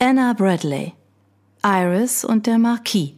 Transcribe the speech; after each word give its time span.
Anna 0.00 0.32
Bradley 0.32 0.92
Iris 1.64 2.24
und 2.24 2.46
der 2.46 2.58
Marquis 2.58 3.14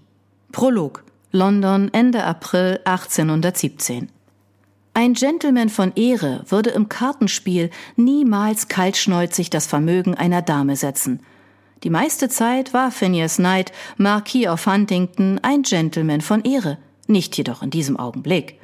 Prolog 0.50 1.04
London 1.30 1.90
Ende 1.92 2.24
April 2.24 2.80
1817 2.86 4.08
Ein 4.94 5.12
Gentleman 5.12 5.68
von 5.68 5.92
Ehre 5.94 6.42
würde 6.48 6.70
im 6.70 6.88
Kartenspiel 6.88 7.68
niemals 7.96 8.68
kaltschneuzig 8.68 9.50
das 9.50 9.66
Vermögen 9.66 10.14
einer 10.14 10.40
Dame 10.40 10.74
setzen. 10.74 11.20
Die 11.82 11.90
meiste 11.90 12.30
Zeit 12.30 12.72
war 12.72 12.90
Phineas 12.90 13.36
Knight, 13.36 13.72
Marquis 13.98 14.48
of 14.48 14.64
Huntington, 14.64 15.38
ein 15.42 15.60
Gentleman 15.60 16.22
von 16.22 16.42
Ehre, 16.44 16.78
nicht 17.06 17.36
jedoch 17.36 17.62
in 17.62 17.68
diesem 17.68 17.98
Augenblick. 17.98 18.58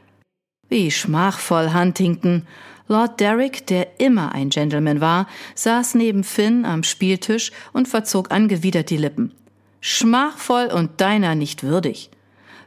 Wie 0.71 0.91
schmachvoll 0.91 1.75
Huntington, 1.75 2.47
Lord 2.89 3.19
Derrick, 3.19 3.67
der 3.67 4.01
immer 4.01 4.33
ein 4.33 4.51
Gentleman 4.51 5.01
war, 5.01 5.27
saß 5.55 5.95
neben 5.97 6.23
Finn 6.23 6.65
am 6.65 6.85
Spieltisch 6.85 7.51
und 7.73 7.89
verzog 7.89 8.31
angewidert 8.31 8.91
die 8.91 8.97
Lippen. 8.97 9.33
Schmachvoll 9.81 10.67
und 10.67 11.01
deiner 11.01 11.35
nicht 11.35 11.63
würdig. 11.63 12.11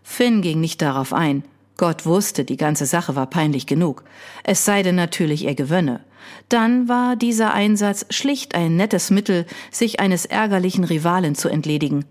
Finn 0.04 0.42
ging 0.42 0.60
nicht 0.60 0.82
darauf 0.82 1.14
ein. 1.14 1.44
Gott 1.78 2.06
wusste, 2.06 2.44
die 2.44 2.58
ganze 2.58 2.86
Sache 2.86 3.16
war 3.16 3.28
peinlich 3.28 3.66
genug. 3.66 4.04
Es 4.44 4.66
sei 4.66 4.84
denn 4.84 4.96
natürlich, 4.96 5.46
er 5.46 5.56
gewönne. 5.56 6.02
Dann 6.50 6.90
war 6.90 7.16
dieser 7.16 7.54
Einsatz 7.54 8.06
schlicht 8.10 8.56
ein 8.56 8.76
nettes 8.76 9.12
Mittel, 9.12 9.46
sich 9.72 10.00
eines 10.00 10.26
ärgerlichen 10.26 10.84
Rivalen 10.84 11.36
zu 11.36 11.48
entledigen. 11.48 12.06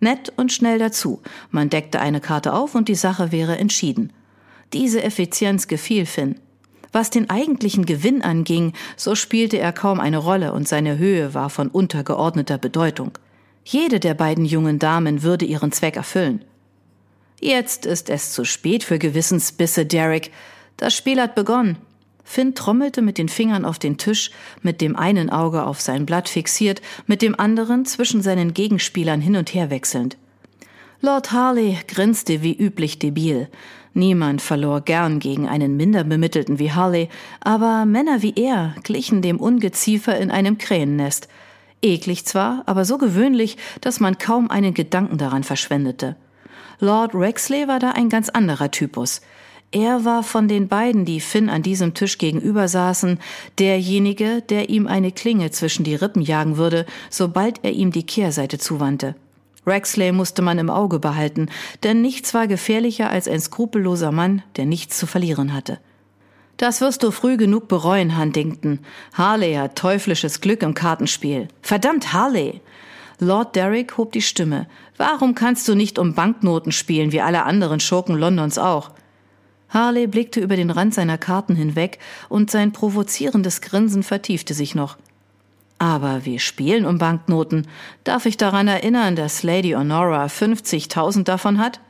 Nett 0.00 0.32
und 0.36 0.52
schnell 0.52 0.78
dazu. 0.78 1.22
Man 1.50 1.70
deckte 1.70 2.00
eine 2.00 2.20
Karte 2.20 2.52
auf 2.52 2.74
und 2.74 2.88
die 2.88 2.96
Sache 2.96 3.32
wäre 3.32 3.58
entschieden. 3.58 4.12
Diese 4.72 5.02
Effizienz 5.02 5.68
gefiel 5.68 6.06
Finn. 6.06 6.40
Was 6.96 7.10
den 7.10 7.28
eigentlichen 7.28 7.84
Gewinn 7.84 8.22
anging, 8.22 8.72
so 8.96 9.14
spielte 9.14 9.58
er 9.58 9.74
kaum 9.74 10.00
eine 10.00 10.16
Rolle 10.16 10.54
und 10.54 10.66
seine 10.66 10.96
Höhe 10.96 11.34
war 11.34 11.50
von 11.50 11.68
untergeordneter 11.68 12.56
Bedeutung. 12.56 13.18
Jede 13.66 14.00
der 14.00 14.14
beiden 14.14 14.46
jungen 14.46 14.78
Damen 14.78 15.22
würde 15.22 15.44
ihren 15.44 15.72
Zweck 15.72 15.96
erfüllen. 15.96 16.42
Jetzt 17.38 17.84
ist 17.84 18.08
es 18.08 18.32
zu 18.32 18.46
spät 18.46 18.82
für 18.82 18.98
Gewissensbisse, 18.98 19.84
Derek. 19.84 20.30
Das 20.78 20.96
Spiel 20.96 21.20
hat 21.20 21.34
begonnen. 21.34 21.76
Finn 22.24 22.54
trommelte 22.54 23.02
mit 23.02 23.18
den 23.18 23.28
Fingern 23.28 23.66
auf 23.66 23.78
den 23.78 23.98
Tisch, 23.98 24.30
mit 24.62 24.80
dem 24.80 24.96
einen 24.96 25.28
Auge 25.28 25.64
auf 25.64 25.82
sein 25.82 26.06
Blatt 26.06 26.30
fixiert, 26.30 26.80
mit 27.06 27.20
dem 27.20 27.38
anderen 27.38 27.84
zwischen 27.84 28.22
seinen 28.22 28.54
Gegenspielern 28.54 29.20
hin 29.20 29.36
und 29.36 29.52
her 29.52 29.68
wechselnd. 29.68 30.16
Lord 31.02 31.30
Harley 31.30 31.76
grinste 31.88 32.40
wie 32.40 32.56
üblich 32.56 32.98
debil. 32.98 33.50
Niemand 33.96 34.42
verlor 34.42 34.82
gern 34.82 35.20
gegen 35.20 35.48
einen 35.48 35.78
minder 35.78 36.04
bemittelten 36.04 36.58
wie 36.58 36.70
Harley, 36.70 37.08
aber 37.40 37.86
Männer 37.86 38.20
wie 38.20 38.34
er 38.36 38.74
glichen 38.82 39.22
dem 39.22 39.40
Ungeziefer 39.40 40.18
in 40.18 40.30
einem 40.30 40.58
Krähennest. 40.58 41.28
Eklig 41.80 42.26
zwar, 42.26 42.62
aber 42.66 42.84
so 42.84 42.98
gewöhnlich, 42.98 43.56
dass 43.80 43.98
man 43.98 44.18
kaum 44.18 44.50
einen 44.50 44.74
Gedanken 44.74 45.16
daran 45.16 45.44
verschwendete. 45.44 46.14
Lord 46.78 47.14
Rexley 47.14 47.68
war 47.68 47.78
da 47.78 47.92
ein 47.92 48.10
ganz 48.10 48.28
anderer 48.28 48.70
Typus. 48.70 49.22
Er 49.72 50.04
war 50.04 50.22
von 50.22 50.46
den 50.46 50.68
beiden, 50.68 51.06
die 51.06 51.20
Finn 51.20 51.48
an 51.48 51.62
diesem 51.62 51.94
Tisch 51.94 52.18
gegenüber 52.18 52.68
saßen, 52.68 53.18
derjenige, 53.58 54.42
der 54.42 54.68
ihm 54.68 54.86
eine 54.86 55.10
Klinge 55.10 55.52
zwischen 55.52 55.84
die 55.84 55.94
Rippen 55.94 56.20
jagen 56.20 56.58
würde, 56.58 56.84
sobald 57.08 57.64
er 57.64 57.72
ihm 57.72 57.92
die 57.92 58.04
Kehrseite 58.04 58.58
zuwandte. 58.58 59.14
Rexley 59.66 60.12
musste 60.12 60.42
man 60.42 60.58
im 60.58 60.70
Auge 60.70 60.98
behalten, 60.98 61.48
denn 61.82 62.00
nichts 62.00 62.34
war 62.34 62.46
gefährlicher 62.46 63.10
als 63.10 63.26
ein 63.26 63.40
skrupelloser 63.40 64.12
Mann, 64.12 64.42
der 64.56 64.64
nichts 64.64 64.96
zu 64.98 65.06
verlieren 65.06 65.52
hatte. 65.52 65.78
Das 66.56 66.80
wirst 66.80 67.02
du 67.02 67.10
früh 67.10 67.36
genug 67.36 67.68
bereuen, 67.68 68.16
Huntington. 68.18 68.78
Harley 69.12 69.54
hat 69.54 69.76
teuflisches 69.76 70.40
Glück 70.40 70.62
im 70.62 70.74
Kartenspiel. 70.74 71.48
Verdammt, 71.60 72.12
Harley! 72.12 72.60
Lord 73.18 73.56
Derrick 73.56 73.96
hob 73.96 74.12
die 74.12 74.22
Stimme. 74.22 74.66
Warum 74.96 75.34
kannst 75.34 75.68
du 75.68 75.74
nicht 75.74 75.98
um 75.98 76.14
Banknoten 76.14 76.72
spielen, 76.72 77.12
wie 77.12 77.20
alle 77.20 77.44
anderen 77.44 77.80
Schurken 77.80 78.16
Londons 78.16 78.58
auch? 78.58 78.90
Harley 79.68 80.06
blickte 80.06 80.40
über 80.40 80.56
den 80.56 80.70
Rand 80.70 80.94
seiner 80.94 81.18
Karten 81.18 81.56
hinweg, 81.56 81.98
und 82.28 82.50
sein 82.50 82.72
provozierendes 82.72 83.60
Grinsen 83.60 84.02
vertiefte 84.02 84.54
sich 84.54 84.74
noch. 84.74 84.96
Aber 85.78 86.24
wir 86.24 86.38
spielen 86.38 86.86
um 86.86 86.98
Banknoten. 86.98 87.66
Darf 88.04 88.26
ich 88.26 88.36
daran 88.36 88.68
erinnern, 88.68 89.14
dass 89.14 89.42
Lady 89.42 89.72
Honora 89.72 90.26
50.000 90.26 91.24
davon 91.24 91.58
hat? 91.58 91.80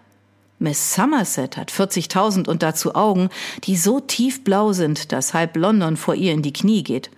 Miss 0.59 0.95
Somerset 0.95 1.57
hat 1.57 1.71
40.000 1.71 2.49
und 2.49 2.63
dazu 2.63 2.95
Augen, 2.95 3.29
die 3.65 3.77
so 3.77 4.01
tiefblau 4.01 4.73
sind, 4.73 5.13
dass 5.13 5.35
halb 5.35 5.57
London 5.57 5.97
vor 5.97 6.15
ihr 6.15 6.33
in 6.33 6.43
die 6.43 6.53
Knie 6.53 6.83
geht. 6.83 7.11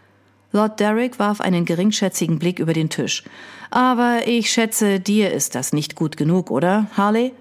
Lord 0.52 0.80
Derrick 0.80 1.18
warf 1.18 1.40
einen 1.40 1.64
geringschätzigen 1.64 2.38
Blick 2.38 2.58
über 2.58 2.72
den 2.72 2.90
Tisch. 2.90 3.22
Aber 3.70 4.26
ich 4.26 4.50
schätze, 4.50 4.98
dir 4.98 5.32
ist 5.32 5.54
das 5.54 5.72
nicht 5.72 5.94
gut 5.94 6.16
genug, 6.16 6.50
oder, 6.50 6.86
Harley? 6.96 7.32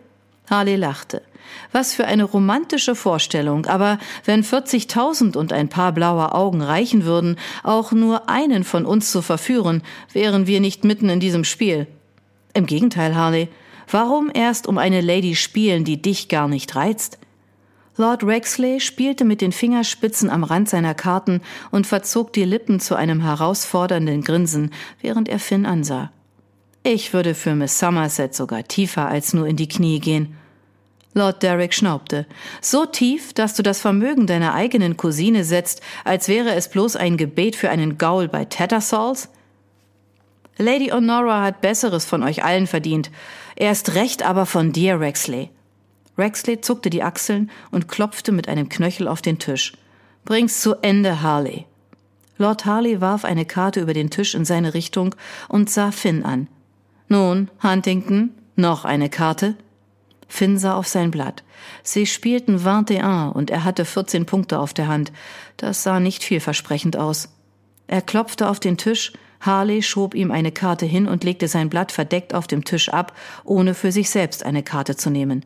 Harley 0.49 0.75
lachte. 0.75 1.21
Was 1.71 1.93
für 1.93 2.05
eine 2.05 2.23
romantische 2.23 2.95
Vorstellung, 2.95 3.65
aber 3.65 3.99
wenn 4.25 4.43
40.000 4.43 5.37
und 5.37 5.53
ein 5.53 5.69
paar 5.69 5.91
blaue 5.91 6.33
Augen 6.33 6.61
reichen 6.61 7.05
würden, 7.05 7.37
auch 7.63 7.91
nur 7.91 8.29
einen 8.29 8.63
von 8.63 8.85
uns 8.85 9.11
zu 9.11 9.21
verführen, 9.21 9.81
wären 10.11 10.47
wir 10.47 10.59
nicht 10.59 10.83
mitten 10.83 11.09
in 11.09 11.19
diesem 11.19 11.43
Spiel. 11.43 11.87
Im 12.53 12.65
Gegenteil, 12.65 13.15
Harley. 13.15 13.49
Warum 13.89 14.29
erst 14.33 14.67
um 14.67 14.77
eine 14.77 15.01
Lady 15.01 15.35
spielen, 15.35 15.85
die 15.85 16.01
dich 16.01 16.27
gar 16.27 16.47
nicht 16.47 16.75
reizt? 16.75 17.19
Lord 17.95 18.23
Rexley 18.23 18.79
spielte 18.79 19.25
mit 19.25 19.41
den 19.41 19.51
Fingerspitzen 19.51 20.29
am 20.29 20.43
Rand 20.43 20.69
seiner 20.69 20.93
Karten 20.93 21.41
und 21.71 21.87
verzog 21.87 22.31
die 22.33 22.43
Lippen 22.43 22.79
zu 22.79 22.95
einem 22.95 23.21
herausfordernden 23.21 24.23
Grinsen, 24.23 24.71
während 25.01 25.29
er 25.29 25.39
Finn 25.39 25.65
ansah. 25.65 26.11
Ich 26.89 27.11
würde 27.11 27.35
für 27.35 27.53
Miss 27.53 27.79
Somerset 27.79 28.33
sogar 28.33 28.63
tiefer 28.63 29.09
als 29.09 29.33
nur 29.33 29.45
in 29.45 29.57
die 29.57 29.67
Knie 29.67 29.99
gehen. 29.99 30.37
Lord 31.13 31.43
Derrick 31.43 31.73
schnaubte. 31.73 32.25
So 32.61 32.85
tief, 32.85 33.33
dass 33.33 33.55
du 33.55 33.61
das 33.61 33.81
Vermögen 33.81 34.25
deiner 34.25 34.53
eigenen 34.53 34.95
Cousine 34.95 35.43
setzt, 35.43 35.81
als 36.05 36.29
wäre 36.29 36.55
es 36.55 36.69
bloß 36.69 36.95
ein 36.95 37.17
Gebet 37.17 37.57
für 37.57 37.69
einen 37.69 37.97
Gaul 37.97 38.29
bei 38.29 38.45
Tattersalls? 38.45 39.27
Lady 40.55 40.87
Honora 40.87 41.43
hat 41.43 41.59
Besseres 41.59 42.05
von 42.05 42.23
euch 42.23 42.45
allen 42.45 42.67
verdient. 42.67 43.11
Erst 43.57 43.95
recht 43.95 44.23
aber 44.23 44.45
von 44.45 44.71
dir, 44.71 44.97
Rexley. 44.97 45.49
Rexley 46.17 46.61
zuckte 46.61 46.89
die 46.89 47.03
Achseln 47.03 47.51
und 47.69 47.89
klopfte 47.89 48.31
mit 48.31 48.47
einem 48.47 48.69
Knöchel 48.69 49.09
auf 49.09 49.21
den 49.21 49.39
Tisch. 49.39 49.73
Bring's 50.23 50.61
zu 50.61 50.75
Ende, 50.81 51.21
Harley. 51.21 51.65
Lord 52.37 52.65
Harley 52.65 53.01
warf 53.01 53.25
eine 53.25 53.43
Karte 53.43 53.81
über 53.81 53.93
den 53.93 54.09
Tisch 54.09 54.35
in 54.35 54.45
seine 54.45 54.73
Richtung 54.73 55.15
und 55.49 55.69
sah 55.69 55.91
Finn 55.91 56.23
an. 56.23 56.47
Nun, 57.07 57.49
Huntington, 57.63 58.31
noch 58.55 58.85
eine 58.85 59.09
Karte? 59.09 59.55
Finn 60.27 60.57
sah 60.57 60.75
auf 60.75 60.87
sein 60.87 61.11
Blatt. 61.11 61.43
Sie 61.83 62.05
spielten 62.05 62.55
21 62.55 63.35
und 63.35 63.49
er 63.49 63.63
hatte 63.63 63.85
14 63.85 64.25
Punkte 64.25 64.59
auf 64.59 64.73
der 64.73 64.87
Hand. 64.87 65.11
Das 65.55 65.83
sah 65.83 65.99
nicht 65.99 66.23
vielversprechend 66.23 66.97
aus. 66.97 67.29
Er 67.87 68.01
klopfte 68.01 68.49
auf 68.49 68.59
den 68.59 68.77
Tisch, 68.77 69.13
Harley 69.39 69.81
schob 69.81 70.15
ihm 70.15 70.31
eine 70.31 70.51
Karte 70.51 70.85
hin 70.85 71.07
und 71.07 71.23
legte 71.23 71.47
sein 71.47 71.69
Blatt 71.69 71.91
verdeckt 71.91 72.33
auf 72.33 72.47
dem 72.47 72.65
Tisch 72.65 72.89
ab, 72.89 73.13
ohne 73.43 73.73
für 73.73 73.91
sich 73.91 74.09
selbst 74.09 74.43
eine 74.43 74.63
Karte 74.63 74.95
zu 74.95 75.09
nehmen. 75.09 75.45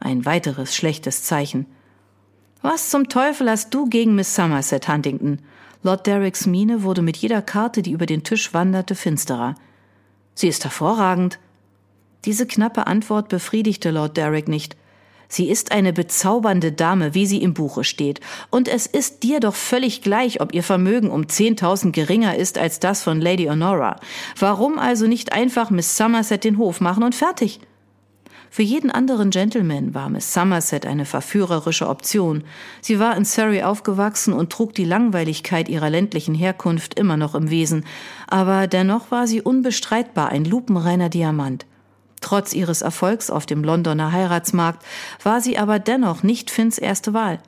Ein 0.00 0.24
weiteres 0.24 0.74
schlechtes 0.74 1.22
Zeichen. 1.22 1.66
Was 2.62 2.90
zum 2.90 3.08
Teufel 3.08 3.48
hast 3.48 3.72
du 3.72 3.86
gegen 3.86 4.14
Miss 4.14 4.34
Somerset, 4.34 4.88
Huntington? 4.88 5.40
Lord 5.82 6.06
Derricks 6.06 6.46
Miene 6.46 6.82
wurde 6.82 7.02
mit 7.02 7.16
jeder 7.16 7.42
Karte, 7.42 7.82
die 7.82 7.92
über 7.92 8.06
den 8.06 8.24
Tisch 8.24 8.52
wanderte, 8.52 8.94
finsterer. 8.94 9.54
Sie 10.36 10.48
ist 10.48 10.64
hervorragend. 10.64 11.38
Diese 12.26 12.46
knappe 12.46 12.86
Antwort 12.86 13.30
befriedigte 13.30 13.90
Lord 13.90 14.16
Derrick 14.16 14.48
nicht. 14.48 14.76
Sie 15.28 15.48
ist 15.48 15.72
eine 15.72 15.92
bezaubernde 15.92 16.70
Dame, 16.72 17.14
wie 17.14 17.26
sie 17.26 17.42
im 17.42 17.54
Buche 17.54 17.82
steht, 17.82 18.20
und 18.50 18.68
es 18.68 18.86
ist 18.86 19.24
dir 19.24 19.40
doch 19.40 19.56
völlig 19.56 20.02
gleich, 20.02 20.40
ob 20.40 20.54
ihr 20.54 20.62
Vermögen 20.62 21.10
um 21.10 21.28
zehntausend 21.28 21.94
geringer 21.96 22.36
ist 22.36 22.58
als 22.58 22.78
das 22.78 23.02
von 23.02 23.20
Lady 23.20 23.46
Honora. 23.46 23.98
Warum 24.38 24.78
also 24.78 25.06
nicht 25.06 25.32
einfach 25.32 25.70
Miss 25.70 25.96
Somerset 25.96 26.44
den 26.44 26.58
Hof 26.58 26.80
machen 26.80 27.02
und 27.02 27.14
fertig? 27.14 27.58
Für 28.56 28.62
jeden 28.62 28.90
anderen 28.90 29.28
Gentleman 29.28 29.92
war 29.92 30.08
Miss 30.08 30.32
Somerset 30.32 30.86
eine 30.86 31.04
verführerische 31.04 31.86
Option. 31.86 32.42
Sie 32.80 32.98
war 32.98 33.14
in 33.14 33.26
Surrey 33.26 33.62
aufgewachsen 33.62 34.32
und 34.32 34.50
trug 34.50 34.72
die 34.72 34.86
Langweiligkeit 34.86 35.68
ihrer 35.68 35.90
ländlichen 35.90 36.34
Herkunft 36.34 36.98
immer 36.98 37.18
noch 37.18 37.34
im 37.34 37.50
Wesen, 37.50 37.84
aber 38.26 38.66
dennoch 38.66 39.10
war 39.10 39.26
sie 39.26 39.42
unbestreitbar 39.42 40.30
ein 40.30 40.46
lupenreiner 40.46 41.10
Diamant. 41.10 41.66
Trotz 42.22 42.54
ihres 42.54 42.80
Erfolgs 42.80 43.28
auf 43.28 43.44
dem 43.44 43.62
Londoner 43.62 44.12
Heiratsmarkt 44.12 44.82
war 45.22 45.42
sie 45.42 45.58
aber 45.58 45.78
dennoch 45.78 46.22
nicht 46.22 46.50
Finns 46.50 46.78
erste 46.78 47.12
Wahl. 47.12 47.40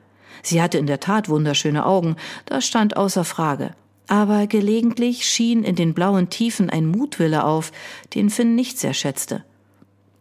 Sie 0.43 0.61
hatte 0.61 0.77
in 0.77 0.85
der 0.85 0.99
Tat 0.99 1.27
wunderschöne 1.27 1.87
Augen, 1.87 2.17
das 2.45 2.67
stand 2.67 2.97
außer 2.97 3.25
Frage. 3.25 3.71
Aber 4.05 4.45
gelegentlich 4.45 5.25
schien 5.25 5.63
in 5.63 5.75
den 5.75 5.95
blauen 5.95 6.29
Tiefen 6.29 6.69
ein 6.69 6.85
Mutwille 6.85 7.45
auf, 7.45 7.71
den 8.13 8.29
Finn 8.29 8.53
nicht 8.53 8.77
sehr 8.77 8.93
schätzte. 8.93 9.43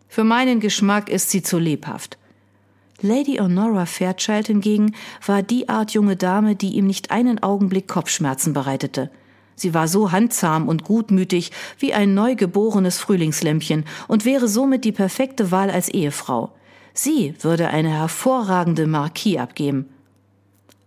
Für 0.08 0.25
meinen 0.25 0.60
Geschmack 0.60 1.08
ist 1.08 1.31
sie 1.31 1.43
zu 1.43 1.58
lebhaft. 1.58 2.19
Lady 3.00 3.37
Honora 3.37 3.87
Fairchild 3.87 4.49
hingegen 4.49 4.94
war 5.25 5.43
die 5.43 5.69
Art 5.69 5.93
junge 5.93 6.16
Dame, 6.16 6.56
die 6.56 6.70
ihm 6.70 6.87
nicht 6.87 7.12
einen 7.12 7.40
Augenblick 7.43 7.87
Kopfschmerzen 7.87 8.52
bereitete. 8.52 9.10
Sie 9.55 9.75
war 9.75 9.87
so 9.87 10.10
handzahm 10.10 10.69
und 10.69 10.84
gutmütig 10.84 11.52
wie 11.78 11.93
ein 11.93 12.14
neugeborenes 12.14 12.99
Frühlingslämpchen 12.99 13.84
und 14.08 14.25
wäre 14.25 14.49
somit 14.49 14.84
die 14.84 14.93
perfekte 14.93 15.50
Wahl 15.50 15.70
als 15.70 15.88
Ehefrau. 15.88 16.52
Sie 16.93 17.34
würde 17.40 17.69
eine 17.69 17.90
hervorragende 17.90 18.87
Marquis 18.87 19.38
abgeben. 19.38 19.88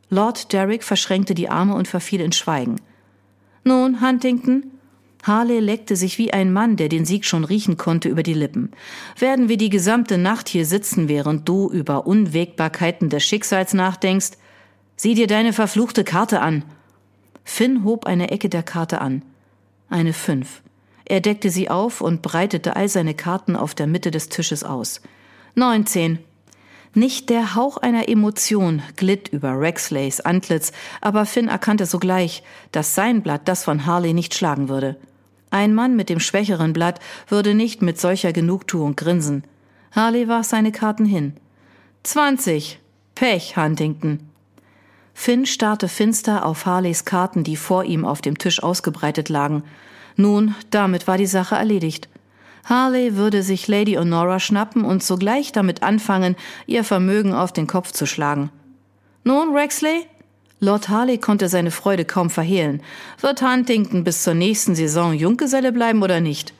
Lord 0.09 0.51
Derrick 0.51 0.83
verschränkte 0.83 1.33
die 1.33 1.47
Arme 1.47 1.75
und 1.75 1.87
verfiel 1.87 2.19
in 2.19 2.33
Schweigen. 2.33 2.81
Nun, 3.63 4.01
Huntington, 4.01 4.71
Harley 5.23 5.59
leckte 5.59 5.95
sich 5.95 6.17
wie 6.17 6.33
ein 6.33 6.51
Mann, 6.51 6.77
der 6.77 6.89
den 6.89 7.05
Sieg 7.05 7.25
schon 7.25 7.43
riechen 7.43 7.77
konnte, 7.77 8.09
über 8.09 8.23
die 8.23 8.33
Lippen. 8.33 8.71
Werden 9.17 9.49
wir 9.49 9.57
die 9.57 9.69
gesamte 9.69 10.17
Nacht 10.17 10.49
hier 10.49 10.65
sitzen, 10.65 11.07
während 11.09 11.47
du 11.47 11.69
über 11.69 12.07
Unwägbarkeiten 12.07 13.09
des 13.09 13.23
Schicksals 13.23 13.73
nachdenkst? 13.73 14.31
Sieh 14.95 15.13
dir 15.13 15.27
deine 15.27 15.53
verfluchte 15.53 16.03
Karte 16.03 16.41
an. 16.41 16.63
Finn 17.43 17.83
hob 17.83 18.05
eine 18.05 18.31
Ecke 18.31 18.49
der 18.49 18.63
Karte 18.63 19.01
an. 19.01 19.23
Eine 19.89 20.13
Fünf. 20.13 20.61
Er 21.05 21.21
deckte 21.21 21.49
sie 21.49 21.69
auf 21.69 22.01
und 22.01 22.21
breitete 22.21 22.75
all 22.75 22.87
seine 22.87 23.13
Karten 23.13 23.55
auf 23.55 23.75
der 23.75 23.87
Mitte 23.87 24.11
des 24.11 24.29
Tisches 24.29 24.63
aus. 24.63 25.01
Neunzehn. 25.55 26.19
Nicht 26.93 27.29
der 27.29 27.55
Hauch 27.55 27.77
einer 27.77 28.09
Emotion 28.09 28.81
glitt 28.95 29.29
über 29.29 29.59
Rexleys 29.59 30.19
Antlitz, 30.19 30.71
aber 30.99 31.25
Finn 31.25 31.47
erkannte 31.47 31.85
sogleich, 31.85 32.43
dass 32.71 32.95
sein 32.95 33.21
Blatt 33.21 33.47
das 33.47 33.63
von 33.63 33.85
Harley 33.85 34.13
nicht 34.13 34.35
schlagen 34.35 34.67
würde. 34.67 34.97
Ein 35.51 35.75
Mann 35.75 35.95
mit 35.95 36.09
dem 36.09 36.19
schwächeren 36.19 36.73
Blatt 36.73 36.99
würde 37.27 37.53
nicht 37.53 37.81
mit 37.81 37.99
solcher 37.99 38.33
Genugtuung 38.33 38.95
grinsen. 38.95 39.43
Harley 39.91 40.27
warf 40.27 40.45
seine 40.45 40.71
Karten 40.71 41.05
hin. 41.05 41.33
Zwanzig. 42.03 42.79
Pech, 43.13 43.57
Huntington. 43.57 44.31
Finn 45.13 45.45
starrte 45.45 45.87
finster 45.87 46.45
auf 46.45 46.65
Harleys 46.65 47.05
Karten, 47.05 47.43
die 47.43 47.57
vor 47.57 47.83
ihm 47.83 48.05
auf 48.05 48.21
dem 48.21 48.37
Tisch 48.37 48.63
ausgebreitet 48.63 49.29
lagen. 49.29 49.63
Nun, 50.15 50.55
damit 50.71 51.05
war 51.07 51.17
die 51.17 51.27
Sache 51.27 51.55
erledigt. 51.55 52.09
Harley 52.63 53.17
würde 53.17 53.43
sich 53.43 53.67
Lady 53.67 53.93
Honora 53.93 54.39
schnappen 54.39 54.85
und 54.85 55.03
sogleich 55.03 55.51
damit 55.51 55.83
anfangen, 55.83 56.35
ihr 56.65 56.83
Vermögen 56.83 57.33
auf 57.33 57.51
den 57.51 57.67
Kopf 57.67 57.91
zu 57.91 58.05
schlagen. 58.05 58.51
Nun, 59.23 59.53
Rexley? 59.53 60.05
Lord 60.63 60.89
Harley 60.89 61.17
konnte 61.17 61.49
seine 61.49 61.71
Freude 61.71 62.05
kaum 62.05 62.29
verhehlen. 62.29 62.83
Wird 63.19 63.41
Huntington 63.41 64.03
bis 64.03 64.21
zur 64.21 64.35
nächsten 64.35 64.75
Saison 64.75 65.13
Junggeselle 65.13 65.71
bleiben 65.71 66.03
oder 66.03 66.21
nicht? 66.21 66.53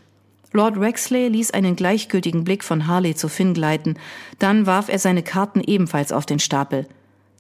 Lord 0.54 0.78
Rexley 0.78 1.28
ließ 1.28 1.52
einen 1.52 1.76
gleichgültigen 1.76 2.44
Blick 2.44 2.64
von 2.64 2.88
Harley 2.88 3.16
zu 3.16 3.30
Finn 3.30 3.54
gleiten, 3.54 3.98
dann 4.40 4.66
warf 4.66 4.90
er 4.90 4.98
seine 4.98 5.22
Karten 5.22 5.62
ebenfalls 5.62 6.12
auf 6.12 6.26
den 6.26 6.40
Stapel. 6.40 6.88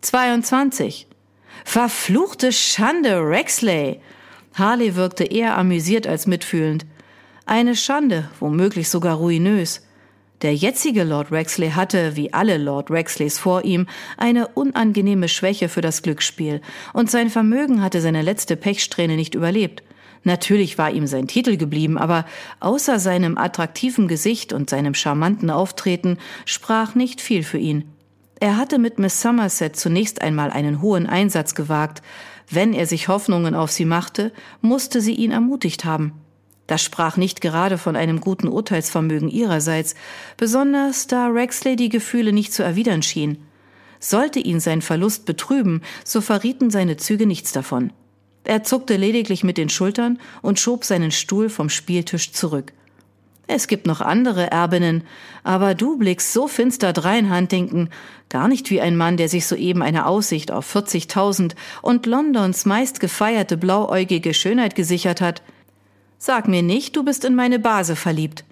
22. 0.02 1.08
Verfluchte 1.66 2.52
Schande, 2.52 3.18
Rexley! 3.28 4.00
Harley 4.54 4.96
wirkte 4.96 5.24
eher 5.24 5.58
amüsiert 5.58 6.06
als 6.06 6.28
mitfühlend. 6.28 6.86
Eine 7.48 7.76
Schande, 7.76 8.30
womöglich 8.40 8.88
sogar 8.88 9.16
ruinös. 9.16 9.82
Der 10.42 10.56
jetzige 10.56 11.04
Lord 11.04 11.32
Rexley 11.32 11.70
hatte, 11.70 12.16
wie 12.16 12.34
alle 12.34 12.58
Lord 12.58 12.90
Rexleys 12.90 13.38
vor 13.38 13.64
ihm, 13.64 13.86
eine 14.18 14.48
unangenehme 14.48 15.28
Schwäche 15.28 15.70
für 15.70 15.82
das 15.82 16.02
Glücksspiel, 16.02 16.62
und 16.94 17.12
sein 17.12 17.30
Vermögen 17.30 17.84
hatte 17.84 18.02
seine 18.02 18.24
letzte 18.24 18.56
Pechsträhne 18.56 19.16
nicht 19.16 19.36
überlebt. 19.36 19.84
Natürlich 20.24 20.80
war 20.80 20.92
ihm 20.92 21.06
sein 21.06 21.28
Titel 21.28 21.58
geblieben, 21.58 21.98
aber 21.98 22.26
außer 22.60 23.00
seinem 23.00 23.38
attraktiven 23.38 24.08
Gesicht 24.08 24.52
und 24.52 24.70
seinem 24.70 24.96
charmanten 24.96 25.52
Auftreten 25.52 26.18
sprach 26.46 26.96
nicht 26.96 27.22
viel 27.22 27.44
für 27.44 27.58
ihn. 27.60 27.86
Er 28.40 28.58
hatte 28.58 28.80
mit 28.80 28.98
Miss 28.98 29.22
Somerset 29.22 29.76
zunächst 29.76 30.24
einmal 30.24 30.50
einen 30.50 30.82
hohen 30.82 31.06
Einsatz 31.06 31.54
gewagt. 31.54 32.02
Wenn 32.50 32.74
er 32.74 32.88
sich 32.88 33.08
Hoffnungen 33.08 33.54
auf 33.54 33.72
sie 33.72 33.86
machte, 33.86 34.32
musste 34.62 35.02
sie 35.02 35.14
ihn 35.14 35.30
ermutigt 35.30 35.86
haben. 35.86 36.14
Das 36.72 36.82
sprach 36.82 37.18
nicht 37.18 37.42
gerade 37.42 37.78
von 37.78 37.98
einem 37.98 38.22
guten 38.22 38.48
Urteilsvermögen 38.48 39.28
ihrerseits, 39.28 39.94
besonders 40.38 41.06
da 41.06 41.28
Rexley 41.28 41.76
die 41.76 41.90
Gefühle 41.90 42.32
nicht 42.32 42.54
zu 42.54 42.64
erwidern 42.64 43.02
schien. 43.02 43.40
Sollte 44.00 44.40
ihn 44.40 44.62
sein 44.62 44.82
Verlust 44.82 45.26
betrüben, 45.26 45.82
so 46.06 46.22
verrieten 46.22 46.70
seine 46.70 46.96
Züge 46.96 47.26
nichts 47.26 47.52
davon. 47.52 47.92
Er 48.46 48.64
zuckte 48.64 48.96
lediglich 48.96 49.44
mit 49.44 49.58
den 49.58 49.68
Schultern 49.68 50.18
und 50.42 50.62
schob 50.62 50.86
seinen 50.86 51.12
Stuhl 51.12 51.50
vom 51.50 51.68
Spieltisch 51.68 52.32
zurück. 52.32 52.72
Es 53.48 53.68
gibt 53.68 53.86
noch 53.86 54.00
andere 54.00 54.50
Erbinnen, 54.50 55.04
aber 55.44 55.76
du 55.76 55.98
blickst 55.98 56.32
so 56.32 56.48
finster 56.48 56.94
drein, 56.94 57.36
Huntington, 57.36 57.90
gar 58.30 58.48
nicht 58.48 58.70
wie 58.70 58.80
ein 58.80 58.96
Mann, 58.96 59.18
der 59.18 59.28
sich 59.28 59.46
soeben 59.46 59.82
eine 59.82 60.06
Aussicht 60.06 60.52
auf 60.52 60.74
40.000 60.74 61.52
und 61.82 62.06
Londons 62.06 62.64
meist 62.64 63.02
gefeierte 63.02 63.58
blauäugige 63.58 64.34
Schönheit 64.34 64.76
gesichert 64.76 65.20
hat. 65.20 65.42
Sag 66.24 66.48
mir 66.48 66.62
nicht, 66.62 66.96
du 66.96 67.04
bist 67.04 67.26
in 67.26 67.34
meine 67.34 67.58
Base 67.58 67.96
verliebt. 67.96 68.46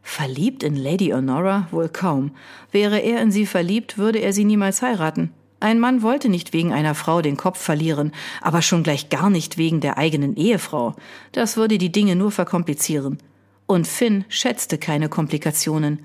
Verliebt 0.00 0.62
in 0.62 0.76
Lady 0.76 1.10
Honora? 1.10 1.68
Wohl 1.72 1.90
kaum. 1.90 2.30
Wäre 2.72 3.00
er 3.00 3.20
in 3.20 3.30
sie 3.30 3.44
verliebt, 3.44 3.98
würde 3.98 4.20
er 4.20 4.32
sie 4.32 4.46
niemals 4.46 4.80
heiraten. 4.80 5.30
Ein 5.60 5.78
Mann 5.78 6.00
wollte 6.00 6.30
nicht 6.30 6.54
wegen 6.54 6.72
einer 6.72 6.94
Frau 6.94 7.20
den 7.20 7.36
Kopf 7.36 7.60
verlieren, 7.60 8.12
aber 8.40 8.62
schon 8.62 8.82
gleich 8.82 9.10
gar 9.10 9.28
nicht 9.28 9.58
wegen 9.58 9.82
der 9.82 9.98
eigenen 9.98 10.36
Ehefrau. 10.36 10.94
Das 11.32 11.58
würde 11.58 11.76
die 11.76 11.92
Dinge 11.92 12.16
nur 12.16 12.30
verkomplizieren. 12.30 13.18
Und 13.66 13.86
Finn 13.86 14.24
schätzte 14.30 14.78
keine 14.78 15.10
Komplikationen. 15.10 15.98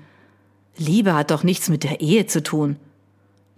Liebe 0.76 1.14
hat 1.14 1.30
doch 1.30 1.42
nichts 1.42 1.70
mit 1.70 1.84
der 1.84 2.02
Ehe 2.02 2.26
zu 2.26 2.42
tun. 2.42 2.76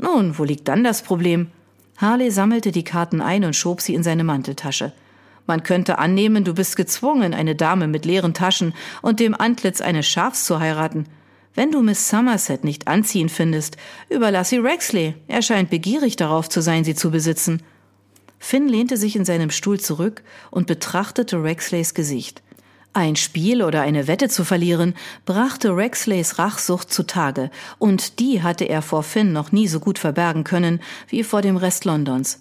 Nun, 0.01 0.39
wo 0.39 0.45
liegt 0.45 0.69
dann 0.69 0.85
das 0.85 1.03
Problem? 1.03 1.49
Harley 1.97 2.31
sammelte 2.31 2.71
die 2.71 2.85
Karten 2.85 3.21
ein 3.21 3.45
und 3.45 3.57
schob 3.57 3.81
sie 3.81 3.95
in 3.95 4.05
seine 4.05 4.23
Manteltasche. 4.23 4.93
Man 5.49 5.63
könnte 5.63 5.99
annehmen, 5.99 6.45
du 6.45 6.53
bist 6.53 6.77
gezwungen, 6.77 7.33
eine 7.33 7.57
Dame 7.57 7.89
mit 7.89 8.05
leeren 8.05 8.35
Taschen 8.35 8.75
und 9.01 9.19
dem 9.19 9.35
Antlitz 9.35 9.81
eines 9.81 10.07
Schafs 10.07 10.45
zu 10.45 10.61
heiraten. 10.61 11.07
Wenn 11.55 11.73
du 11.73 11.81
Miss 11.83 12.11
Somerset 12.11 12.65
nicht 12.65 12.87
anziehen 12.87 13.31
findest, 13.31 13.79
überlass 14.11 14.51
sie 14.51 14.59
Rexley. 14.59 15.15
Er 15.27 15.41
scheint 15.41 15.71
begierig 15.71 16.17
darauf 16.17 16.51
zu 16.51 16.61
sein, 16.61 16.85
sie 16.85 16.95
zu 16.95 17.11
besitzen. 17.11 17.63
Finn 18.39 18.69
lehnte 18.69 18.99
sich 18.99 19.17
in 19.17 19.25
seinem 19.25 19.51
Stuhl 19.51 19.81
zurück 19.81 20.23
und 20.51 20.67
betrachtete 20.67 21.43
Rexleys 21.43 21.95
Gesicht. 21.95 22.43
Ein 22.93 23.17
Spiel 23.17 23.63
oder 23.63 23.81
eine 23.81 24.07
Wette 24.07 24.29
zu 24.29 24.45
verlieren, 24.45 24.95
brachte 25.25 25.75
Rexleys 25.75 26.39
Rachsucht 26.39 26.93
zutage, 26.93 27.51
und 27.79 28.19
die 28.21 28.43
hatte 28.43 28.67
er 28.67 28.83
vor 28.83 29.03
Finn 29.03 29.33
noch 29.33 29.51
nie 29.51 29.67
so 29.67 29.81
gut 29.81 29.99
verbergen 29.99 30.45
können 30.45 30.81
wie 31.09 31.23
vor 31.23 31.41
dem 31.41 31.57
Rest 31.57 31.87
Londons. 31.87 32.41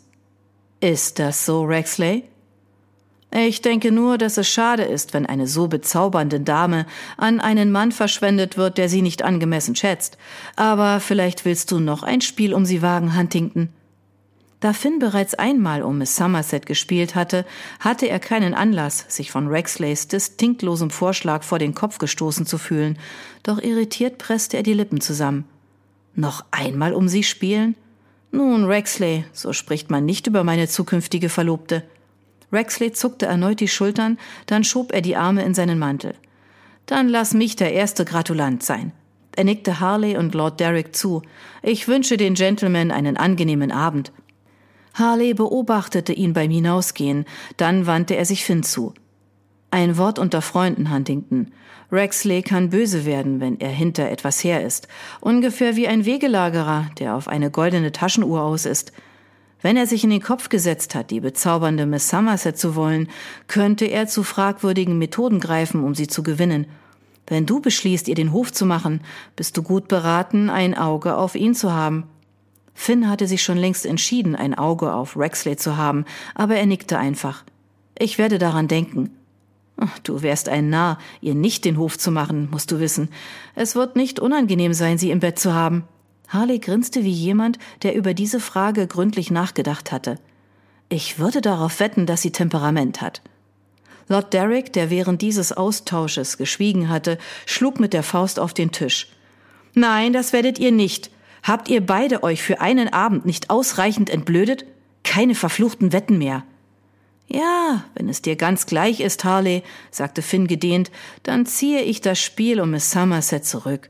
Ist 0.82 1.20
das 1.20 1.46
so, 1.46 1.64
Rexley? 1.64 2.26
Ich 3.32 3.62
denke 3.62 3.92
nur, 3.92 4.18
dass 4.18 4.38
es 4.38 4.48
schade 4.48 4.84
ist, 4.84 5.14
wenn 5.14 5.26
eine 5.26 5.48
so 5.48 5.68
bezaubernde 5.68 6.40
Dame 6.40 6.86
an 7.18 7.40
einen 7.42 7.72
Mann 7.72 7.92
verschwendet 7.92 8.58
wird, 8.58 8.78
der 8.78 8.88
sie 8.88 9.02
nicht 9.02 9.22
angemessen 9.22 9.76
schätzt. 9.76 10.18
Aber 10.56 11.00
vielleicht 11.02 11.44
willst 11.44 11.72
du 11.72 11.80
noch 11.80 12.04
ein 12.04 12.22
Spiel 12.22 12.54
um 12.54 12.66
sie 12.66 12.82
wagen, 12.82 13.18
Huntington. 13.18 13.70
Da 14.60 14.74
Finn 14.74 14.98
bereits 14.98 15.36
einmal 15.36 15.84
um 15.84 16.00
Miss 16.00 16.16
Somerset 16.16 16.66
gespielt 16.66 17.14
hatte, 17.14 17.46
hatte 17.80 18.08
er 18.08 18.20
keinen 18.20 18.56
Anlass, 18.56 19.06
sich 19.08 19.30
von 19.30 19.48
Rexleys 19.48 20.08
distinktlosem 20.08 20.90
Vorschlag 20.90 21.44
vor 21.44 21.60
den 21.60 21.76
Kopf 21.76 22.00
gestoßen 22.00 22.48
zu 22.48 22.58
fühlen, 22.58 22.98
doch 23.44 23.62
irritiert 23.62 24.18
presste 24.18 24.58
er 24.58 24.64
die 24.64 24.74
Lippen 24.74 25.00
zusammen. 25.00 25.46
Noch 26.16 26.44
einmal 26.50 26.94
um 26.94 27.08
sie 27.08 27.22
spielen? 27.22 27.76
Nun, 28.32 28.66
Rexley, 28.66 29.26
so 29.32 29.54
spricht 29.54 29.92
man 29.92 30.06
nicht 30.06 30.26
über 30.26 30.44
meine 30.44 30.68
zukünftige 30.68 31.30
Verlobte. 31.30 31.84
Rexley 32.52 32.92
zuckte 32.94 33.26
erneut 33.26 33.60
die 33.60 33.68
Schultern, 33.68 34.18
dann 34.46 34.64
schob 34.64 34.94
er 34.94 35.02
die 35.02 35.16
Arme 35.16 35.44
in 35.44 35.54
seinen 35.54 35.80
Mantel. 35.80 36.16
Dann 36.86 37.10
lass 37.10 37.34
mich 37.34 37.56
der 37.56 37.74
erste 37.74 38.06
Gratulant 38.06 38.64
sein. 38.64 38.94
Er 39.36 39.44
nickte 39.44 39.80
Harley 39.80 40.18
und 40.18 40.34
Lord 40.34 40.60
Derrick 40.60 40.96
zu. 40.96 41.22
Ich 41.62 41.88
wünsche 41.88 42.18
den 42.18 42.34
Gentlemen 42.34 42.92
einen 42.92 43.18
angenehmen 43.18 43.72
Abend. 43.72 44.12
Harley 44.96 45.34
beobachtete 45.36 46.12
ihn 46.12 46.34
beim 46.34 46.50
Hinausgehen, 46.50 47.26
dann 47.58 47.86
wandte 47.86 48.16
er 48.16 48.26
sich 48.26 48.44
Finn 48.44 48.64
zu. 48.64 48.96
Ein 49.70 49.98
Wort 49.98 50.18
unter 50.18 50.42
Freunden, 50.42 50.92
Huntington. 50.92 51.52
Rexley 51.92 52.42
kann 52.42 52.70
böse 52.70 53.06
werden, 53.06 53.40
wenn 53.40 53.60
er 53.60 53.70
hinter 53.70 54.10
etwas 54.10 54.44
her 54.44 54.66
ist. 54.66 54.88
Ungefähr 55.22 55.76
wie 55.76 55.88
ein 55.88 56.06
Wegelagerer, 56.06 56.90
der 56.98 57.16
auf 57.16 57.28
eine 57.28 57.52
goldene 57.52 57.92
Taschenuhr 57.92 58.42
aus 58.42 58.66
ist. 58.66 58.92
Wenn 59.62 59.78
er 59.78 59.88
sich 59.88 60.04
in 60.04 60.12
den 60.12 60.22
Kopf 60.22 60.50
gesetzt 60.50 60.94
hat, 60.94 61.10
die 61.10 61.20
bezaubernde 61.20 61.86
Miss 61.86 62.10
Somerset 62.10 62.58
zu 62.58 62.76
wollen, 62.76 63.10
könnte 63.48 63.86
er 63.86 64.08
zu 64.08 64.24
fragwürdigen 64.24 64.98
Methoden 64.98 65.40
greifen, 65.40 65.84
um 65.84 65.96
sie 65.96 66.08
zu 66.08 66.22
gewinnen. 66.24 66.68
Wenn 67.26 67.46
du 67.46 67.60
beschließt, 67.60 68.08
ihr 68.08 68.16
den 68.16 68.32
Hof 68.32 68.54
zu 68.54 68.66
machen, 68.66 69.02
bist 69.36 69.58
du 69.58 69.64
gut 69.64 69.88
beraten, 69.88 70.50
ein 70.50 70.78
Auge 70.78 71.18
auf 71.18 71.36
ihn 71.36 71.56
zu 71.56 71.74
haben. 71.74 72.06
Finn 72.74 73.10
hatte 73.10 73.28
sich 73.28 73.42
schon 73.42 73.58
längst 73.58 73.86
entschieden, 73.86 74.36
ein 74.36 74.54
Auge 74.54 74.94
auf 74.94 75.18
Rexley 75.18 75.58
zu 75.58 75.76
haben, 75.76 76.06
aber 76.36 76.56
er 76.56 76.68
nickte 76.68 77.00
einfach. 77.00 77.44
Ich 77.98 78.20
werde 78.20 78.38
daran 78.38 78.68
denken. 78.68 79.10
Du 80.04 80.22
wärst 80.22 80.48
ein 80.48 80.70
Narr, 80.70 81.00
ihr 81.20 81.36
nicht 81.36 81.66
den 81.66 81.78
Hof 81.78 81.98
zu 81.98 82.12
machen, 82.12 82.50
musst 82.52 82.72
du 82.72 82.80
wissen. 82.80 83.10
Es 83.56 83.76
wird 83.76 83.96
nicht 83.96 84.20
unangenehm 84.20 84.74
sein, 84.74 84.98
sie 84.98 85.12
im 85.12 85.20
Bett 85.20 85.40
zu 85.40 85.54
haben. 85.54 85.84
Harley 86.28 86.60
grinste 86.60 87.04
wie 87.04 87.12
jemand, 87.12 87.58
der 87.84 87.96
über 87.96 88.14
diese 88.14 88.40
Frage 88.40 88.88
gründlich 88.88 89.32
nachgedacht 89.32 89.92
hatte. 89.92 90.20
Ich 90.90 91.20
würde 91.20 91.42
darauf 91.42 91.80
wetten, 91.80 92.06
dass 92.06 92.22
sie 92.22 92.32
Temperament 92.32 93.02
hat. 93.02 93.22
Lord 94.10 94.34
Derrick, 94.34 94.72
der 94.72 94.90
während 94.90 95.22
dieses 95.22 95.52
Austausches 95.52 96.38
geschwiegen 96.38 96.90
hatte, 96.90 97.18
schlug 97.46 97.80
mit 97.80 97.94
der 97.94 98.04
Faust 98.04 98.40
auf 98.40 98.54
den 98.54 98.72
Tisch. 98.72 99.10
Nein, 99.74 100.14
das 100.14 100.32
werdet 100.32 100.60
ihr 100.60 100.72
nicht. 100.72 101.12
Habt 101.44 101.70
ihr 101.70 101.86
beide 101.86 102.24
euch 102.24 102.42
für 102.42 102.62
einen 102.62 102.92
Abend 102.92 103.26
nicht 103.26 103.50
ausreichend 103.50 104.10
entblödet? 104.10 104.66
Keine 105.04 105.36
verfluchten 105.36 105.92
Wetten 105.94 106.18
mehr. 106.18 106.44
Ja, 107.28 107.84
wenn 107.94 108.08
es 108.08 108.22
dir 108.22 108.38
ganz 108.38 108.66
gleich 108.66 109.02
ist, 109.02 109.26
Harley, 109.26 109.64
sagte 109.92 110.22
Finn 110.22 110.48
gedehnt, 110.48 110.92
dann 111.24 111.46
ziehe 111.46 111.82
ich 111.82 112.00
das 112.00 112.20
Spiel 112.20 112.62
um 112.62 112.72
Miss 112.72 112.92
Somerset 112.92 113.46
zurück. 113.46 113.90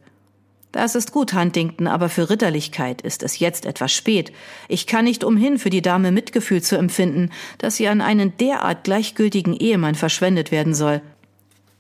Das 0.77 0.93
ist 0.93 1.11
gut, 1.11 1.33
Huntington, 1.33 1.87
aber 1.87 2.07
für 2.07 2.29
Ritterlichkeit 2.29 3.01
ist 3.01 3.23
es 3.23 3.39
jetzt 3.39 3.65
etwas 3.65 3.91
spät. 3.91 4.31
Ich 4.67 4.85
kann 4.85 5.05
nicht 5.05 5.23
umhin, 5.23 5.57
für 5.57 5.71
die 5.71 5.81
Dame 5.81 6.11
Mitgefühl 6.11 6.61
zu 6.61 6.77
empfinden, 6.77 7.31
dass 7.57 7.77
sie 7.77 7.87
an 7.87 7.99
einen 7.99 8.37
derart 8.37 8.83
gleichgültigen 8.83 9.55
Ehemann 9.55 9.95
verschwendet 9.95 10.51
werden 10.51 10.75
soll. 10.75 11.01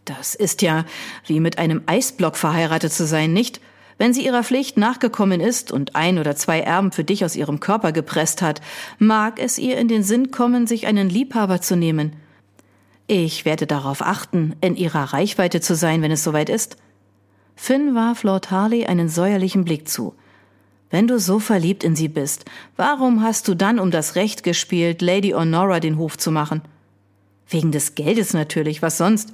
Das 0.05 0.33
ist 0.33 0.63
ja 0.63 0.83
wie 1.27 1.39
mit 1.39 1.59
einem 1.59 1.83
Eisblock 1.85 2.37
verheiratet 2.37 2.91
zu 2.91 3.05
sein, 3.05 3.33
nicht? 3.33 3.61
Wenn 3.99 4.15
sie 4.15 4.25
ihrer 4.25 4.43
Pflicht 4.43 4.77
nachgekommen 4.77 5.41
ist 5.41 5.71
und 5.71 5.95
ein 5.95 6.17
oder 6.17 6.35
zwei 6.35 6.61
Erben 6.61 6.91
für 6.91 7.03
dich 7.03 7.23
aus 7.23 7.35
ihrem 7.35 7.59
Körper 7.59 7.91
gepresst 7.91 8.41
hat, 8.41 8.61
mag 8.97 9.39
es 9.39 9.59
ihr 9.59 9.77
in 9.77 9.89
den 9.89 10.01
Sinn 10.01 10.31
kommen, 10.31 10.65
sich 10.65 10.87
einen 10.87 11.07
Liebhaber 11.07 11.61
zu 11.61 11.75
nehmen. 11.75 12.15
Ich 13.05 13.45
werde 13.45 13.67
darauf 13.67 14.01
achten, 14.01 14.55
in 14.61 14.75
ihrer 14.75 15.13
Reichweite 15.13 15.61
zu 15.61 15.75
sein, 15.75 16.01
wenn 16.01 16.11
es 16.11 16.23
soweit 16.23 16.49
ist. 16.49 16.77
Finn 17.59 17.95
warf 17.95 18.23
Lord 18.23 18.51
Harley 18.51 18.85
einen 18.85 19.09
säuerlichen 19.09 19.65
Blick 19.65 19.89
zu. 19.89 20.13
Wenn 20.91 21.07
du 21.07 21.19
so 21.19 21.39
verliebt 21.39 21.83
in 21.83 21.95
sie 21.95 22.07
bist, 22.07 22.45
warum 22.77 23.23
hast 23.23 23.47
du 23.47 23.55
dann 23.55 23.79
um 23.79 23.91
das 23.91 24.15
Recht 24.15 24.43
gespielt, 24.43 25.01
Lady 25.01 25.31
Honora 25.31 25.81
den 25.81 25.97
Hof 25.97 26.17
zu 26.17 26.31
machen? 26.31 26.61
Wegen 27.49 27.71
des 27.71 27.95
Geldes 27.95 28.33
natürlich, 28.33 28.81
was 28.81 28.97
sonst? 28.97 29.33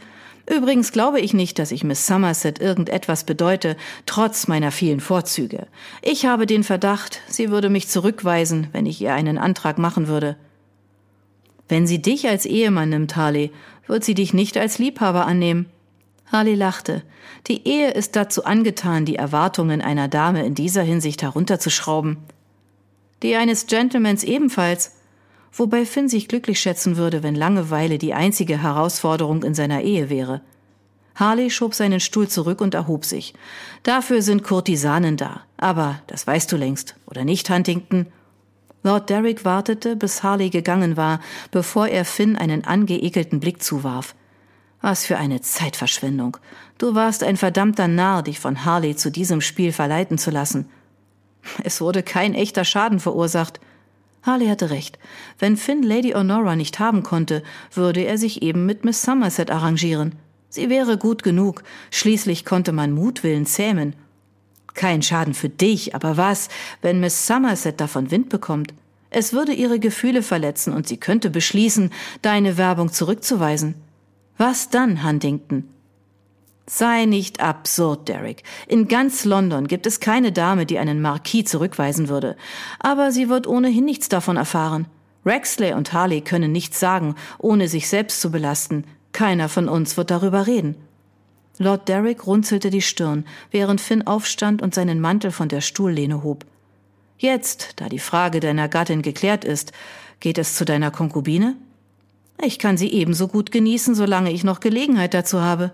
Übrigens 0.50 0.94
glaube 0.94 1.20
ich 1.20 1.34
nicht, 1.34 1.60
dass 1.60 1.72
ich 1.72 1.84
Miss 1.84 2.08
Somerset 2.08 2.60
irgendetwas 2.60 3.26
bedeute, 3.26 3.76
trotz 4.06 4.48
meiner 4.48 4.72
vielen 4.72 5.02
Vorzüge. 5.02 5.68
Ich 6.02 6.26
habe 6.26 6.46
den 6.46 6.64
Verdacht, 6.64 7.22
sie 7.28 7.52
würde 7.52 7.70
mich 7.70 7.90
zurückweisen, 7.90 8.68
wenn 8.72 8.86
ich 8.86 9.02
ihr 9.02 9.14
einen 9.14 9.38
Antrag 9.38 9.78
machen 9.78 10.08
würde. 10.08 10.38
Wenn 11.68 11.88
sie 11.88 12.02
dich 12.02 12.28
als 12.28 12.46
Ehemann 12.46 12.90
nimmt, 12.90 13.16
Harley, 13.16 13.52
wird 13.86 14.04
sie 14.06 14.16
dich 14.16 14.34
nicht 14.34 14.58
als 14.58 14.80
Liebhaber 14.80 15.26
annehmen. 15.28 15.68
Harley 16.34 16.56
lachte. 16.56 17.04
Die 17.48 17.68
Ehe 17.68 17.92
ist 17.92 18.16
dazu 18.16 18.44
angetan, 18.44 19.06
die 19.06 19.16
Erwartungen 19.16 19.82
einer 19.82 20.08
Dame 20.08 20.44
in 20.44 20.56
dieser 20.56 20.82
Hinsicht 20.82 21.22
herunterzuschrauben. 21.22 22.18
Die 23.22 23.36
eines 23.36 23.68
Gentlemans 23.68 24.24
ebenfalls. 24.24 24.96
Wobei 25.54 25.86
Finn 25.86 26.10
sich 26.10 26.28
glücklich 26.28 26.60
schätzen 26.60 26.98
würde, 26.98 27.22
wenn 27.22 27.36
Langeweile 27.36 28.00
die 28.00 28.16
einzige 28.16 28.64
Herausforderung 28.64 29.44
in 29.44 29.54
seiner 29.54 29.82
Ehe 29.84 30.10
wäre. 30.10 30.42
Harley 31.14 31.52
schob 31.52 31.76
seinen 31.76 32.00
Stuhl 32.00 32.28
zurück 32.28 32.60
und 32.60 32.74
erhob 32.74 33.06
sich. 33.06 33.36
Dafür 33.84 34.24
sind 34.24 34.44
Kurtisanen 34.44 35.16
da. 35.16 35.42
Aber 35.58 36.02
das 36.08 36.26
weißt 36.26 36.52
du 36.52 36.58
längst, 36.58 36.96
oder 37.06 37.24
nicht, 37.24 37.52
Huntington? 37.52 38.08
Lord 38.82 39.12
Derrick 39.12 39.46
wartete, 39.46 39.96
bis 39.96 40.24
Harley 40.24 40.50
gegangen 40.50 40.98
war, 40.98 41.20
bevor 41.52 41.88
er 41.88 42.04
Finn 42.04 42.36
einen 42.36 42.66
angeekelten 42.66 43.40
Blick 43.40 43.62
zuwarf. 43.62 44.16
Was 44.84 45.06
für 45.06 45.18
eine 45.18 45.40
Zeitverschwendung. 45.40 46.36
Du 46.78 46.94
warst 46.94 47.24
ein 47.24 47.38
verdammter 47.38 47.88
Narr, 47.88 48.22
dich 48.22 48.42
von 48.42 48.66
Harley 48.66 48.98
zu 48.98 49.12
diesem 49.12 49.40
Spiel 49.40 49.72
verleiten 49.72 50.18
zu 50.18 50.30
lassen. 50.30 50.66
Es 51.64 51.80
wurde 51.80 52.04
kein 52.04 52.34
echter 52.34 52.66
Schaden 52.66 53.00
verursacht. 53.00 53.62
Harley 54.24 54.48
hatte 54.48 54.72
recht. 54.72 55.00
Wenn 55.40 55.56
Finn 55.56 55.84
Lady 55.84 56.10
Honora 56.10 56.58
nicht 56.58 56.80
haben 56.80 57.02
konnte, 57.02 57.44
würde 57.74 58.02
er 58.02 58.18
sich 58.18 58.42
eben 58.42 58.66
mit 58.66 58.84
Miss 58.84 59.02
Somerset 59.02 59.52
arrangieren. 59.52 60.16
Sie 60.50 60.70
wäre 60.70 60.98
gut 60.98 61.24
genug. 61.24 61.64
Schließlich 61.90 62.44
konnte 62.44 62.74
man 62.74 62.92
Mutwillen 62.92 63.46
zähmen. 63.46 63.96
Kein 64.74 65.02
Schaden 65.02 65.34
für 65.34 65.48
dich, 65.48 65.96
aber 65.96 66.18
was, 66.18 66.50
wenn 66.82 67.00
Miss 67.00 67.26
Somerset 67.26 67.80
davon 67.80 68.12
Wind 68.12 68.28
bekommt? 68.28 68.74
Es 69.12 69.32
würde 69.32 69.54
ihre 69.54 69.80
Gefühle 69.80 70.24
verletzen 70.24 70.74
und 70.74 70.90
sie 70.90 70.98
könnte 70.98 71.30
beschließen, 71.30 71.90
deine 72.22 72.58
Werbung 72.58 72.92
zurückzuweisen. 72.92 73.76
Was 74.38 74.70
dann, 74.70 75.04
Huntington? 75.04 75.70
Sei 76.66 77.06
nicht 77.06 77.42
absurd, 77.42 78.08
Derek. 78.08 78.44
In 78.68 78.88
ganz 78.88 79.26
London 79.26 79.68
gibt 79.68 79.86
es 79.86 80.00
keine 80.00 80.32
Dame, 80.32 80.66
die 80.66 80.80
einen 80.80 81.02
Marquis 81.02 81.46
zurückweisen 81.46 82.08
würde. 82.08 82.38
Aber 82.80 83.12
sie 83.12 83.28
wird 83.28 83.48
ohnehin 83.48 83.84
nichts 83.84 84.08
davon 84.08 84.38
erfahren. 84.38 84.88
Rexley 85.26 85.74
und 85.74 85.94
Harley 85.94 86.22
können 86.22 86.52
nichts 86.52 86.80
sagen, 86.80 87.16
ohne 87.38 87.68
sich 87.68 87.90
selbst 87.90 88.22
zu 88.22 88.32
belasten. 88.32 88.86
Keiner 89.12 89.50
von 89.50 89.70
uns 89.70 89.98
wird 89.98 90.10
darüber 90.10 90.48
reden. 90.48 90.76
Lord 91.60 91.88
Derek 91.88 92.26
runzelte 92.26 92.70
die 92.70 92.82
Stirn, 92.82 93.26
während 93.52 93.80
Finn 93.80 94.08
aufstand 94.08 94.62
und 94.62 94.74
seinen 94.74 95.00
Mantel 95.00 95.32
von 95.32 95.50
der 95.50 95.62
Stuhllehne 95.62 96.24
hob. 96.24 96.46
Jetzt, 97.18 97.74
da 97.76 97.90
die 97.90 98.00
Frage 98.00 98.40
deiner 98.40 98.68
Gattin 98.68 99.02
geklärt 99.02 99.46
ist, 99.46 99.72
geht 100.20 100.38
es 100.38 100.56
zu 100.56 100.66
deiner 100.66 100.92
Konkubine? 100.92 101.56
Ich 102.42 102.60
kann 102.60 102.78
sie 102.78 102.92
ebenso 102.92 103.28
gut 103.28 103.52
genießen, 103.52 103.96
solange 103.96 104.32
ich 104.32 104.44
noch 104.44 104.60
Gelegenheit 104.60 105.14
dazu 105.14 105.42
habe. 105.42 105.72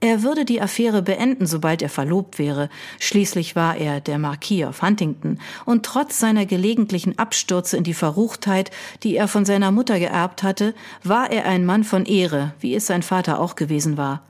Er 0.00 0.22
würde 0.22 0.44
die 0.44 0.60
Affäre 0.60 1.02
beenden, 1.02 1.46
sobald 1.46 1.82
er 1.82 1.88
verlobt 1.88 2.38
wäre. 2.38 2.68
Schließlich 3.00 3.56
war 3.56 3.76
er 3.76 4.00
der 4.00 4.18
Marquis 4.18 4.64
of 4.64 4.80
Huntington, 4.80 5.40
und 5.64 5.84
trotz 5.84 6.20
seiner 6.20 6.46
gelegentlichen 6.46 7.18
Abstürze 7.18 7.76
in 7.76 7.82
die 7.82 7.94
Verruchtheit, 7.94 8.70
die 9.02 9.16
er 9.16 9.26
von 9.26 9.44
seiner 9.44 9.72
Mutter 9.72 9.98
geerbt 9.98 10.44
hatte, 10.44 10.74
war 11.02 11.32
er 11.32 11.46
ein 11.46 11.66
Mann 11.66 11.82
von 11.82 12.06
Ehre, 12.06 12.54
wie 12.60 12.76
es 12.76 12.86
sein 12.86 13.02
Vater 13.02 13.40
auch 13.40 13.56
gewesen 13.56 13.96
war. 13.96 14.22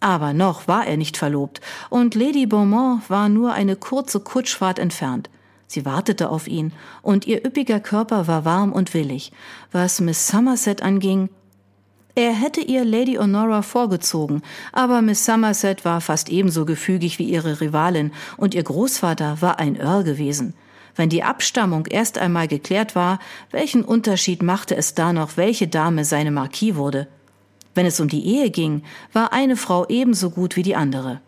Aber 0.00 0.34
noch 0.34 0.68
war 0.68 0.86
er 0.86 0.98
nicht 0.98 1.16
verlobt, 1.16 1.62
und 1.88 2.14
Lady 2.14 2.44
Beaumont 2.44 3.08
war 3.08 3.30
nur 3.30 3.54
eine 3.54 3.76
kurze 3.76 4.20
Kutschfahrt 4.20 4.78
entfernt. 4.78 5.30
Sie 5.72 5.86
wartete 5.86 6.28
auf 6.28 6.48
ihn, 6.48 6.74
und 7.00 7.26
ihr 7.26 7.46
üppiger 7.46 7.80
Körper 7.80 8.26
war 8.26 8.44
warm 8.44 8.72
und 8.72 8.92
willig. 8.92 9.32
Was 9.70 10.02
Miss 10.02 10.28
Somerset 10.28 10.82
anging, 10.82 11.30
er 12.14 12.34
hätte 12.34 12.60
ihr 12.60 12.84
Lady 12.84 13.14
Honora 13.14 13.62
vorgezogen, 13.62 14.42
aber 14.72 15.00
Miss 15.00 15.24
Somerset 15.24 15.86
war 15.86 16.02
fast 16.02 16.28
ebenso 16.28 16.66
gefügig 16.66 17.18
wie 17.18 17.24
ihre 17.24 17.62
Rivalin, 17.62 18.12
und 18.36 18.54
ihr 18.54 18.62
Großvater 18.62 19.40
war 19.40 19.58
ein 19.60 19.76
Earl 19.76 20.04
gewesen. 20.04 20.52
Wenn 20.94 21.08
die 21.08 21.22
Abstammung 21.22 21.86
erst 21.86 22.18
einmal 22.18 22.48
geklärt 22.48 22.94
war, 22.94 23.18
welchen 23.50 23.82
Unterschied 23.82 24.42
machte 24.42 24.76
es 24.76 24.92
da 24.92 25.14
noch, 25.14 25.38
welche 25.38 25.68
Dame 25.68 26.04
seine 26.04 26.32
Marquis 26.32 26.74
wurde? 26.74 27.08
Wenn 27.74 27.86
es 27.86 27.98
um 27.98 28.08
die 28.08 28.26
Ehe 28.26 28.50
ging, 28.50 28.82
war 29.14 29.32
eine 29.32 29.56
Frau 29.56 29.86
ebenso 29.88 30.28
gut 30.28 30.54
wie 30.56 30.64
die 30.64 30.76
andere. 30.76 31.22